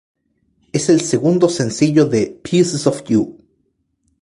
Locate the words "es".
0.73-0.89